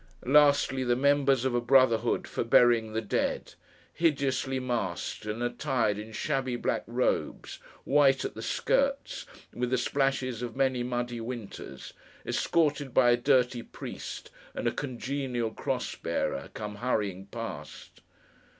[0.25, 3.53] Lastly, the members of a brotherhood for burying the dead:
[3.93, 10.41] hideously masked, and attired in shabby black robes, white at the skirts, with the splashes
[10.41, 11.93] of many muddy winters:
[12.25, 18.01] escorted by a dirty priest, and a congenial cross bearer: come hurrying past.